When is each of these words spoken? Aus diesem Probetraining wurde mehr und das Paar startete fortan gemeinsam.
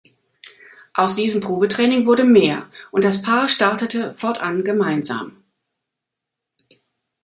Aus 0.95 1.13
diesem 1.13 1.41
Probetraining 1.41 2.07
wurde 2.07 2.23
mehr 2.23 2.67
und 2.89 3.03
das 3.03 3.21
Paar 3.21 3.47
startete 3.49 4.15
fortan 4.15 4.63
gemeinsam. 4.63 5.43